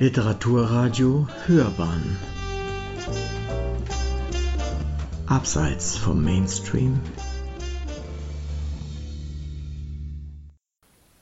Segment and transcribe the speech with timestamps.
[0.00, 2.16] Literaturradio Hörbahn
[5.26, 7.00] Abseits vom Mainstream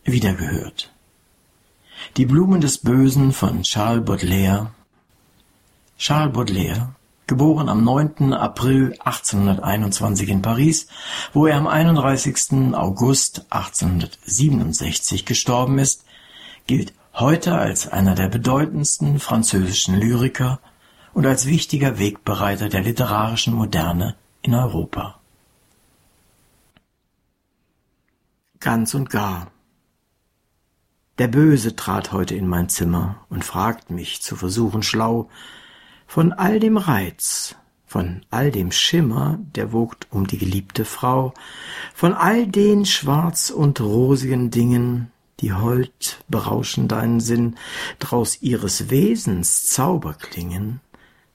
[0.05, 0.93] Wiedergehört
[2.17, 4.71] Die Blumen des Bösen von Charles Baudelaire
[5.99, 6.95] Charles Baudelaire
[7.27, 8.33] geboren am 9.
[8.33, 10.87] April 1821 in Paris,
[11.33, 12.75] wo er am 31.
[12.75, 16.05] August 1867 gestorben ist,
[16.69, 20.61] gilt heute als einer der bedeutendsten französischen Lyriker
[21.15, 25.19] und als wichtiger Wegbereiter der literarischen Moderne in Europa.
[28.61, 29.51] Ganz und gar.
[31.19, 35.29] Der Böse trat heute in mein Zimmer und fragt mich zu versuchen schlau,
[36.07, 41.35] von all dem Reiz, von all dem Schimmer, der wogt um die geliebte Frau,
[41.95, 47.57] von all den schwarz und rosigen Dingen, die hold berauschen deinen Sinn,
[47.99, 50.81] draus ihres Wesens Zauber klingen,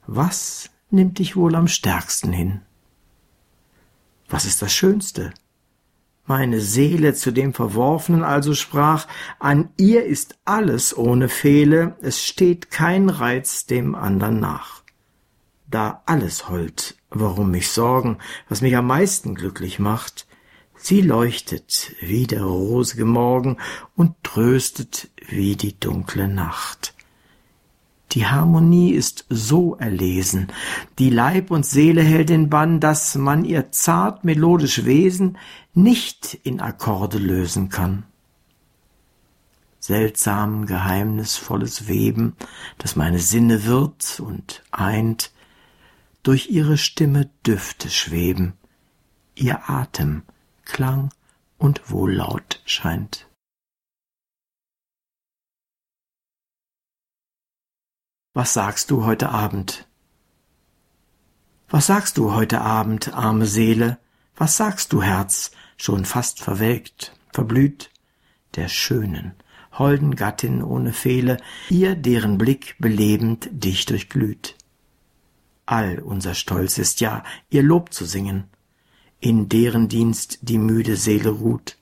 [0.06, 2.62] was nimmt dich wohl am stärksten hin?
[4.28, 5.34] Was ist das Schönste?
[6.26, 9.08] Meine Seele zu dem Verworfenen also sprach,
[9.40, 14.84] an ihr ist alles ohne Fehle, es steht kein Reiz dem andern nach.
[15.68, 20.26] Da alles hold, warum mich sorgen, was mich am meisten glücklich macht,
[20.84, 23.58] sie leuchtet wie der rosige Morgen
[23.96, 26.94] und tröstet wie die dunkle Nacht.
[28.12, 30.48] Die Harmonie ist so erlesen,
[31.00, 35.38] die Leib und Seele hält in Bann, dass man ihr zart melodisch Wesen
[35.74, 38.04] nicht in Akkorde lösen kann.
[39.80, 42.36] Seltsam geheimnisvolles Weben,
[42.78, 45.32] das meine Sinne wird und eint,
[46.24, 48.54] durch ihre Stimme Düfte schweben,
[49.34, 50.24] ihr Atem
[50.66, 51.14] Klang
[51.58, 53.28] und Wohllaut scheint.
[58.34, 59.88] Was sagst du heute Abend?
[61.70, 64.00] Was sagst du heute Abend, arme Seele?
[64.36, 67.92] Was sagst du, Herz, schon fast verwelkt, verblüht,
[68.56, 69.34] der schönen,
[69.72, 71.38] holden Gattin ohne Fehle,
[71.70, 74.56] ihr, deren Blick belebend dich durchglüht?
[75.66, 78.50] All unser Stolz ist ja, ihr Lob zu singen,
[79.24, 81.78] in deren Dienst die müde Seele ruht.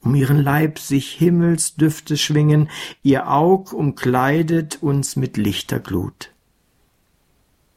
[0.00, 2.70] Um ihren Leib sich Himmelsdüfte schwingen,
[3.02, 6.30] ihr Aug umkleidet uns mit lichter Glut.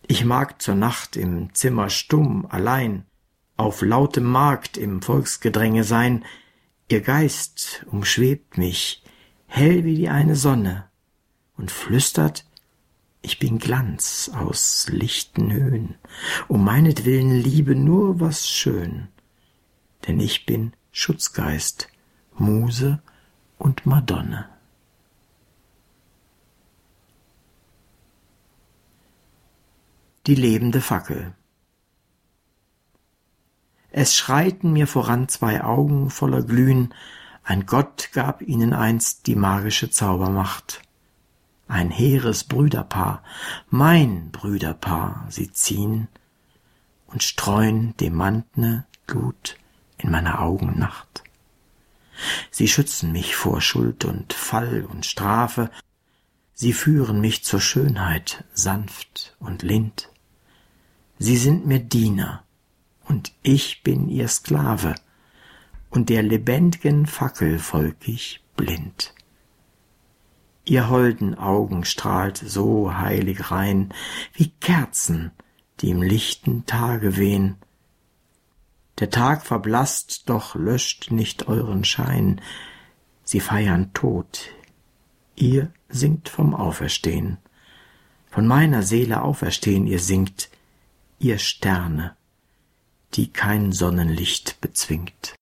[0.05, 3.05] Ich mag zur Nacht im Zimmer stumm, allein,
[3.55, 6.23] auf lautem Markt im Volksgedränge sein,
[6.87, 9.01] ihr Geist umschwebt mich,
[9.47, 10.85] hell wie die eine Sonne,
[11.57, 12.45] und flüstert,
[13.27, 15.95] ich bin Glanz aus lichten Höhen,
[16.47, 19.09] um meinetwillen liebe nur was schön,
[20.07, 21.89] denn ich bin Schutzgeist,
[22.37, 23.01] Muse
[23.57, 24.47] und Madonne.
[30.25, 31.33] Die lebende Fackel.
[33.91, 36.93] Es schreiten mir voran zwei Augen voller Glühen,
[37.43, 40.86] ein Gott gab ihnen einst die magische Zaubermacht
[41.67, 43.23] ein hehres Brüderpaar,
[43.69, 46.07] mein Brüderpaar, sie ziehn
[47.07, 49.57] und streuen Demantne Glut
[49.97, 51.23] in meiner Augen Nacht.
[52.51, 55.69] Sie schützen mich vor Schuld und Fall und Strafe,
[56.53, 60.09] sie führen mich zur Schönheit sanft und lind.
[61.19, 62.43] Sie sind mir Diener,
[63.05, 64.95] und ich bin ihr Sklave,
[65.89, 69.13] und der lebendigen Fackel folg ich blind
[70.69, 73.93] ihr holden Augen strahlt so heilig rein,
[74.33, 75.31] wie Kerzen,
[75.79, 77.55] die im lichten Tage wehn.
[78.99, 82.41] Der Tag verblasst, doch löscht nicht euren Schein,
[83.23, 84.49] sie feiern Tod,
[85.35, 87.37] ihr singt vom Auferstehn.
[88.29, 90.49] Von meiner Seele Auferstehn ihr singt,
[91.19, 92.15] ihr Sterne,
[93.13, 95.35] die kein Sonnenlicht bezwingt.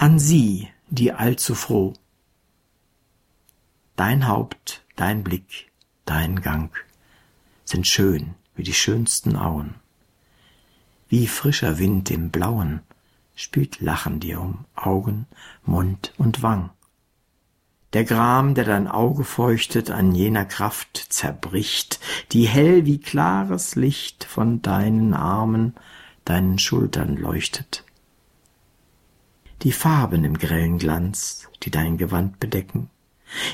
[0.00, 1.92] An sie, die allzu froh.
[3.96, 5.70] Dein Haupt, dein Blick,
[6.06, 6.74] dein Gang
[7.66, 9.74] sind schön wie die schönsten Auen.
[11.10, 12.80] Wie frischer Wind im Blauen
[13.34, 15.26] spielt Lachen dir um Augen,
[15.66, 16.70] Mund und Wang.
[17.92, 22.00] Der Gram, der dein Auge feuchtet, an jener Kraft zerbricht,
[22.32, 25.74] die hell wie klares Licht von deinen Armen,
[26.24, 27.84] deinen Schultern leuchtet
[29.62, 32.90] die Farben im grellen Glanz, die dein Gewand bedecken,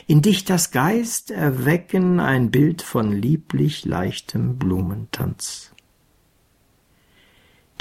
[0.06, 5.73] in dich das Geist erwecken ein Bild von lieblich leichtem Blumentanz.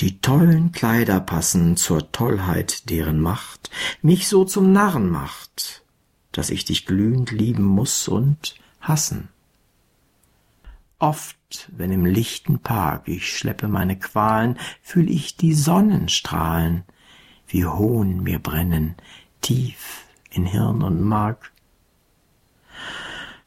[0.01, 3.69] Die tollen Kleider passen zur Tollheit, deren Macht
[4.01, 5.83] mich so zum Narren macht,
[6.33, 9.29] dass ich dich glühend lieben muss und hassen.
[10.99, 16.83] Oft, wenn im lichten Park ich schleppe meine Qualen, fühl ich die Sonnenstrahlen,
[17.47, 18.95] wie Hohn mir brennen,
[19.41, 21.51] tief in Hirn und Mark.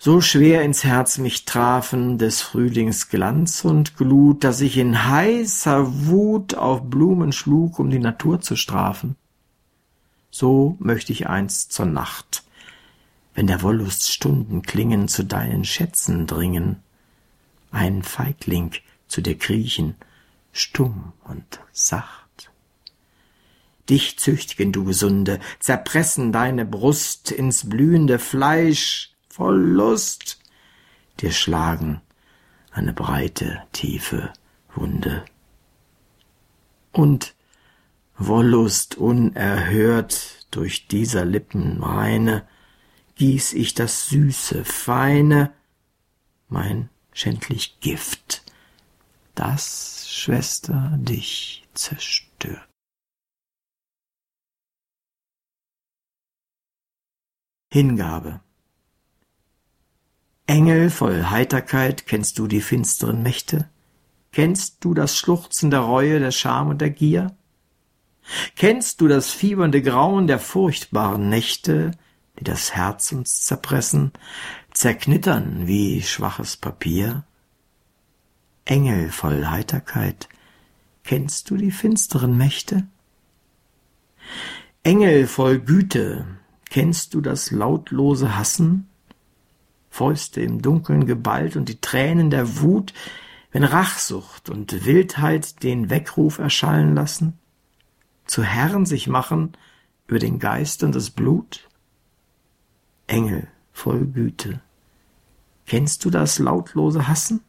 [0.00, 6.06] So schwer ins Herz mich trafen des Frühlings Glanz und Glut, dass ich in heißer
[6.06, 9.17] Wut auf Blumen schlug, um die Natur zu strafen.
[10.31, 12.45] So möchte ich einst zur Nacht,
[13.35, 16.77] wenn der Wollust Stunden klingen, zu deinen Schätzen dringen,
[17.73, 18.73] ein Feigling
[19.09, 19.97] zu dir kriechen,
[20.53, 22.28] stumm und sacht.
[23.88, 30.38] Dich züchtigen, du Gesunde, zerpressen deine Brust ins blühende Fleisch, voll Lust,
[31.20, 32.02] dir schlagen
[32.79, 34.32] eine breite, tiefe
[34.75, 35.25] Wunde.
[36.93, 37.35] Und
[38.17, 42.46] Wollust unerhört durch dieser Lippen reine,
[43.17, 45.52] gieß ich das süße, feine,
[46.49, 48.43] mein schändlich Gift,
[49.35, 52.69] das, Schwester, dich zerstört.
[57.70, 58.41] Hingabe
[60.47, 63.69] Engel voll Heiterkeit, kennst du die finsteren Mächte?
[64.32, 67.37] Kennst du das Schluchzen der Reue, der Scham und der Gier?
[68.56, 71.91] Kennst du das fiebernde Grauen der furchtbaren Nächte,
[72.38, 74.12] die das Herz uns zerpressen,
[74.73, 77.25] zerknittern wie schwaches Papier?
[78.64, 80.31] Engel voll Heiterkeit,
[81.05, 82.87] kennst du die finsteren Mächte?
[84.85, 86.38] Engel voll Güte,
[86.70, 88.88] kennst du das lautlose Hassen?
[89.91, 92.93] Fäuste im Dunkeln geballt und die Tränen der Wut,
[93.53, 97.38] wenn Rachsucht und Wildheit den Weckruf erschallen lassen?
[98.26, 99.53] Zu Herren sich machen
[100.06, 101.69] über den Geist und das Blut?
[103.06, 104.61] Engel voll Güte,
[105.69, 107.41] Kennst du das lautlose Hassen?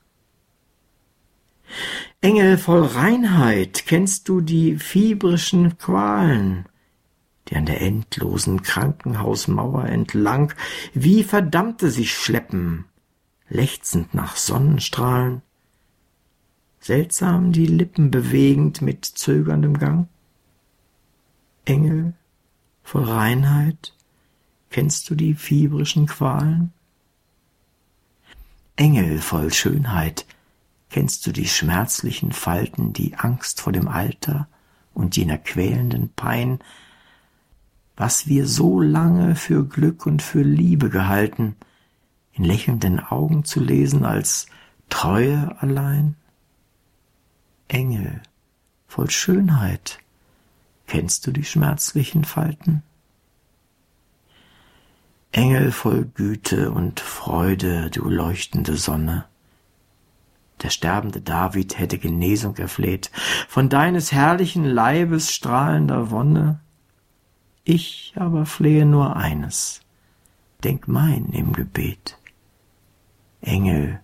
[2.19, 6.65] Engel voll Reinheit, kennst du die fiebrischen Qualen,
[7.49, 10.53] die an der endlosen Krankenhausmauer entlang
[10.93, 12.85] wie Verdammte sich schleppen,
[13.49, 15.41] lechzend nach Sonnenstrahlen,
[16.79, 20.07] seltsam die Lippen bewegend mit zögerndem Gang?
[21.65, 22.13] Engel
[22.83, 23.93] voll Reinheit,
[24.69, 26.71] kennst du die fiebrischen Qualen?
[28.75, 30.25] Engel voll Schönheit,
[30.89, 34.47] kennst du die schmerzlichen Falten, die Angst vor dem Alter
[34.93, 36.59] und jener quälenden Pein,
[37.99, 41.57] was wir so lange für Glück und für Liebe gehalten,
[42.31, 44.47] in lächelnden Augen zu lesen als
[44.87, 46.15] Treue allein?
[47.67, 48.21] Engel
[48.87, 49.99] voll Schönheit,
[50.87, 52.83] kennst du die schmerzlichen Falten?
[55.33, 59.25] Engel voll Güte und Freude, du leuchtende Sonne.
[60.63, 63.11] Der sterbende David hätte Genesung erfleht,
[63.49, 66.61] von deines herrlichen Leibes strahlender Wonne.
[67.71, 69.81] Ich aber flehe nur eines,
[70.63, 72.17] denk mein im Gebet.
[73.41, 74.01] Engel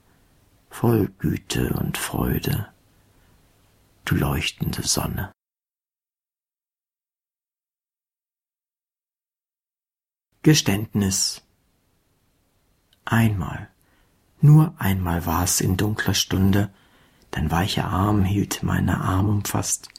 [0.69, 2.71] voll Güte und Freude,
[4.05, 5.31] du leuchtende Sonne.
[10.43, 11.41] Geständnis.
[13.03, 13.71] Einmal,
[14.41, 16.71] nur einmal war's in dunkler Stunde,
[17.31, 19.89] dein weicher Arm hielt meine Arm umfasst.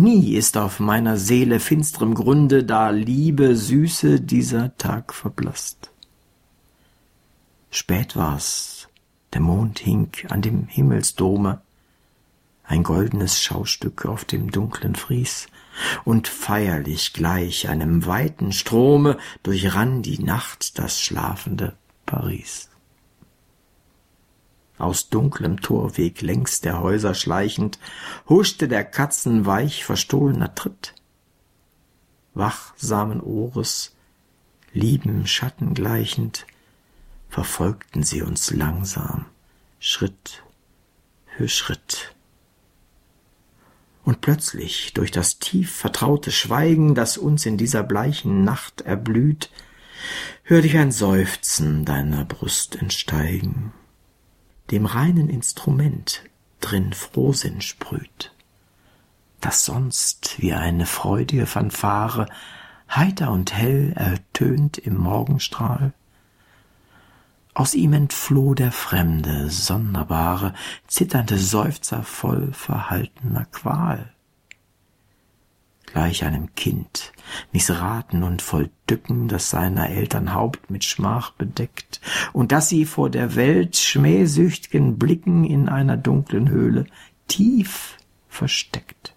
[0.00, 5.90] Nie ist auf meiner Seele finsterem Grunde, da Liebe Süße dieser Tag verblasst.
[7.72, 8.86] Spät war's,
[9.32, 11.62] der Mond hing an dem Himmelsdome,
[12.62, 15.48] ein goldenes Schaustück auf dem dunklen Fries,
[16.04, 21.74] und feierlich gleich einem weiten Strome durchrann die Nacht das schlafende
[22.06, 22.68] Paris.
[24.78, 27.78] Aus dunklem Torweg längs der Häuser schleichend,
[28.28, 30.94] huschte der Katzen weich verstohlener Tritt.
[32.34, 33.96] Wachsamen Ohres,
[34.72, 36.46] lieben Schatten gleichend,
[37.28, 39.26] verfolgten sie uns langsam,
[39.80, 40.44] Schritt
[41.36, 42.14] für Schritt
[44.08, 49.50] und plötzlich durch das tief vertraute Schweigen, das uns in dieser bleichen Nacht erblüht,
[50.44, 53.74] hör ich ein Seufzen deiner Brust entsteigen,
[54.70, 56.24] dem reinen Instrument
[56.60, 58.32] drin Frohsinn sprüht,
[59.40, 62.26] das sonst wie eine freudige Fanfare
[62.90, 65.92] heiter und hell ertönt im Morgenstrahl.
[67.54, 70.54] Aus ihm entfloh der Fremde, sonderbare,
[70.86, 74.12] zitternde Seufzer voll verhaltener Qual.
[75.92, 77.12] Gleich einem Kind,
[77.50, 82.00] missraten und voll Dücken, das seiner Eltern Haupt mit Schmach bedeckt,
[82.34, 86.84] und das sie vor der Welt schmähsücht'gen Blicken in einer dunklen Höhle
[87.26, 87.96] tief
[88.28, 89.14] versteckt.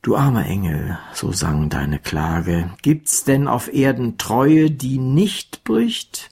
[0.00, 6.30] Du armer Engel, so sang deine Klage, gibt's denn auf Erden Treue, die nicht bricht?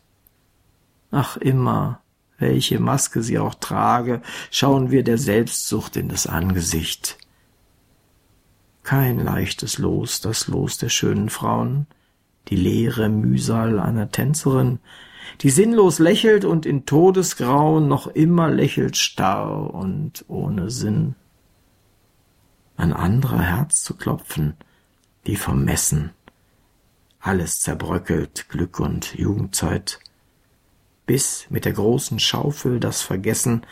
[1.11, 2.01] Ach immer,
[2.39, 7.19] welche Maske sie auch trage, schauen wir der Selbstsucht in das Angesicht.
[8.91, 11.87] Kein leichtes Los, das Los der schönen Frauen,
[12.49, 14.81] die leere Mühsal einer Tänzerin,
[15.43, 21.15] die sinnlos lächelt und in Todesgrauen noch immer lächelt starr und ohne Sinn
[22.77, 24.57] an anderer Herz zu klopfen,
[25.23, 26.11] wie vermessen.
[27.21, 30.01] Alles zerbröckelt, Glück und Jugendzeit,
[31.07, 33.63] bis mit der großen Schaufel das Vergessen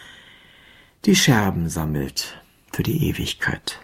[1.06, 3.80] die Scherben sammelt für die Ewigkeit.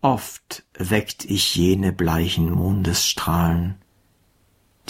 [0.00, 3.82] Oft weckt ich jene bleichen Mondesstrahlen,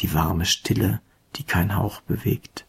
[0.00, 1.00] die warme Stille,
[1.36, 2.66] die kein Hauch bewegt,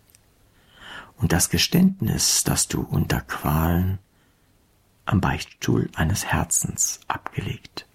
[1.18, 4.00] und das Geständnis, das du unter Qualen
[5.06, 7.88] am Beichtstuhl eines Herzens abgelegt.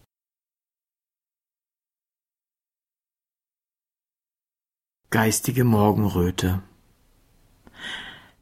[5.08, 6.62] Geistige Morgenröte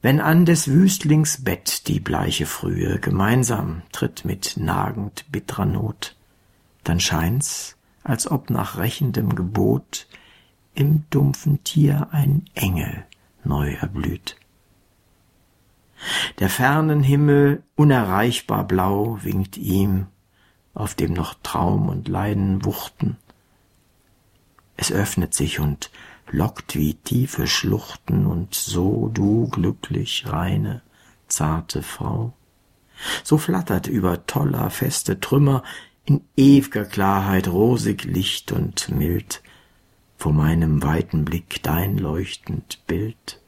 [0.03, 6.17] Wenn an des Wüstlings Bett die bleiche Frühe gemeinsam tritt mit nagend bittrer Not,
[6.83, 10.07] dann scheint's, als ob nach rächendem Gebot
[10.75, 13.05] im dumpfen Tier ein Engel
[13.45, 14.35] neu erblüht.
[16.39, 20.07] Der fernen Himmel unerreichbar blau winkt ihm,
[20.73, 23.15] auf dem noch Traum und Leiden wuchten.
[24.75, 25.91] Es öffnet sich und
[26.31, 30.81] lockt wie tiefe Schluchten, und so du glücklich, reine,
[31.27, 32.33] zarte Frau.
[33.23, 35.63] So flattert über toller, feste Trümmer
[36.05, 39.41] in ew'ger Klarheit rosig Licht und mild
[40.17, 43.41] vor meinem weiten Blick dein leuchtend Bild.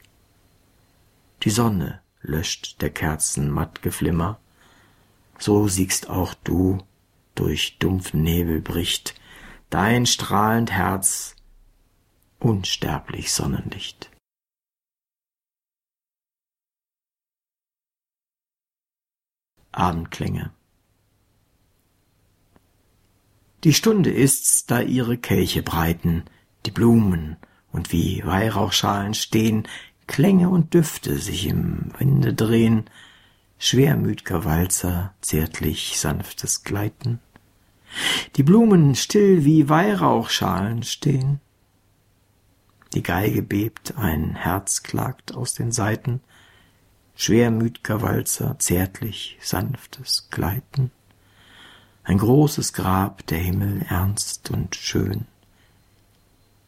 [1.43, 4.39] Die Sonne löscht der Kerzen Mattgeflimmer,
[5.37, 6.79] so siegst auch du
[7.35, 9.15] durch dumpfen Nebel bricht
[9.69, 11.34] dein strahlend Herz
[12.39, 14.11] unsterblich Sonnenlicht.
[19.71, 20.53] Abendklänge
[23.63, 26.23] Die Stunde ist's, da ihre Kelche breiten,
[26.65, 27.35] die Blumen
[27.71, 29.67] und wie Weihrauchschalen stehen
[30.07, 32.85] Klänge und Düfte sich im Winde drehen,
[33.59, 37.19] schwermüt'ger Walzer, zärtlich sanftes Gleiten.
[38.35, 41.39] Die Blumen still wie Weihrauchschalen stehen.
[42.95, 46.21] Die Geige bebt, ein Herz klagt aus den Saiten,
[47.17, 50.91] schwermüt'ger Walzer, zärtlich sanftes Gleiten.
[52.05, 55.25] Ein großes Grab, der Himmel ernst und schön.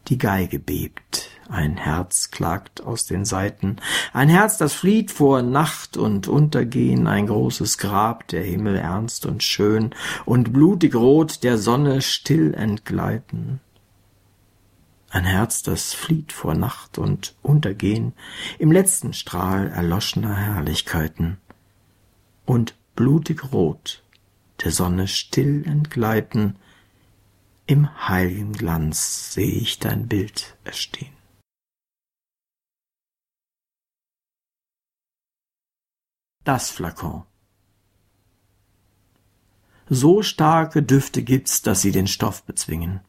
[0.08, 3.76] Die Geige bebt, ein Herz klagt aus den Saiten,
[4.12, 9.42] ein Herz, das flieht vor Nacht und Untergehen, ein großes Grab, der Himmel ernst und
[9.42, 9.94] schön,
[10.26, 13.60] und blutig rot der Sonne still entgleiten.
[15.10, 18.12] Ein Herz, das flieht vor Nacht und Untergehen,
[18.58, 21.38] im letzten Strahl erloschener Herrlichkeiten,
[22.44, 24.02] und blutig rot
[24.64, 26.56] der Sonne still entgleiten,
[27.66, 31.18] im heiligen Glanz seh ich dein Bild erstehen.
[36.48, 37.24] das Flakon.
[39.90, 43.00] So starke Düfte gibt's, dass sie den Stoff bezwingen,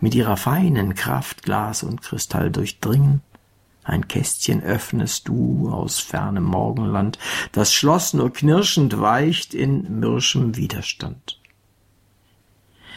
[0.00, 3.22] mit ihrer feinen Kraft Glas und Kristall durchdringen.
[3.82, 7.18] Ein Kästchen öffnest du aus fernem Morgenland,
[7.52, 11.40] das Schloss nur knirschend weicht in mürschem Widerstand.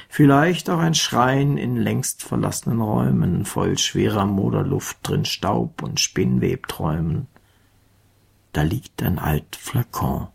[0.10, 6.68] Vielleicht auch ein Schrein in längst verlassenen Räumen, voll schwerer Moderluft drin Staub und Spinnweb
[6.68, 7.28] träumen
[8.58, 10.30] da liegt ein alt Flakon,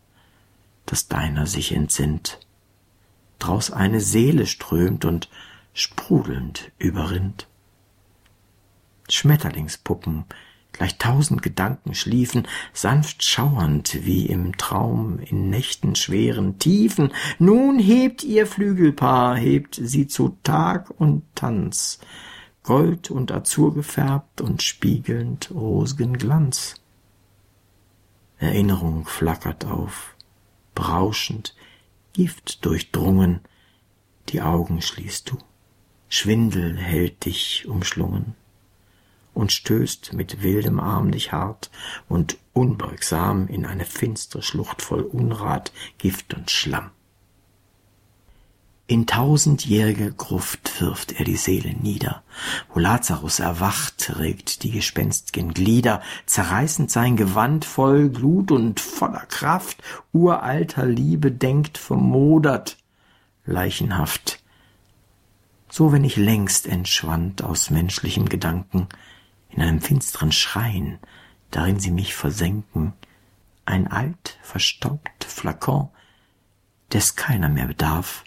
[0.85, 2.39] das deiner sich entsinnt,
[3.37, 5.29] draus eine Seele strömt und
[5.73, 7.47] sprudelnd überrinnt.
[9.09, 10.25] Schmetterlingspuppen,
[10.71, 17.11] gleich tausend Gedanken schliefen, sanft schauernd wie im Traum in Nächten schweren Tiefen.
[17.39, 21.99] Nun hebt ihr Flügelpaar, hebt sie zu Tag und Tanz,
[22.63, 26.75] Gold und Azur gefärbt und spiegelnd rosgen Glanz.
[28.37, 30.15] Erinnerung flackert auf,
[30.75, 31.55] berauschend,
[32.13, 33.41] Gift durchdrungen,
[34.29, 35.37] die Augen schließt du,
[36.15, 38.35] Schwindel hält dich umschlungen,
[39.33, 41.71] und stößt mit wildem Arm dich hart
[42.07, 46.91] und unbeugsam in eine finstere Schlucht voll Unrat, Gift und Schlamm.
[48.85, 52.21] In tausendjährige Gruft wirft er die Seele nieder,
[52.71, 59.81] wo Lazarus erwacht, regt die gespenst'gen Glieder, zerreißend sein Gewand voll Glut und voller Kraft,
[60.11, 62.77] uralter Liebe denkt vermodert,
[63.45, 64.42] leichenhaft.
[65.75, 68.89] So wenn ich längst entschwand aus menschlichen Gedanken,
[69.49, 70.99] in einem finsteren Schrein,
[71.49, 72.93] darin sie mich versenken,
[73.65, 75.89] ein alt, verstaubt Flakon,
[76.91, 78.23] des keiner mehr bedarf,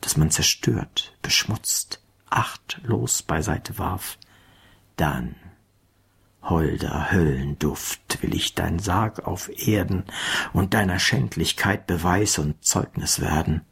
[0.00, 4.18] das man zerstört, beschmutzt, achtlos beiseite warf,
[4.96, 5.36] dann,
[6.42, 10.02] holder Höllenduft, will ich dein Sarg auf Erden
[10.52, 13.64] und deiner Schändlichkeit Beweis und Zeugnis werden.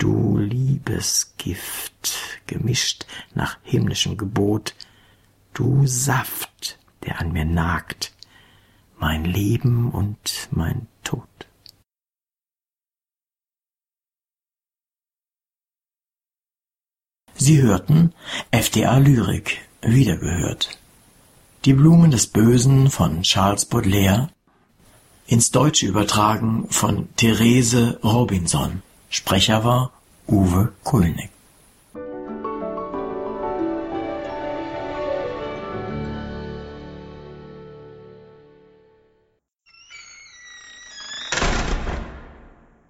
[0.00, 2.16] Du Liebesgift,
[2.46, 3.04] gemischt
[3.34, 4.74] nach himmlischem Gebot,
[5.52, 8.14] du Saft, der an mir nagt,
[8.98, 11.28] mein Leben und mein Tod.
[17.34, 18.14] Sie hörten
[18.50, 20.78] FDA Lyrik, wiedergehört.
[21.66, 24.30] Die Blumen des Bösen von Charles Baudelaire,
[25.26, 28.82] ins Deutsche übertragen von Therese Robinson.
[29.10, 29.90] Sprecher war
[30.28, 31.30] Uwe Kulnig.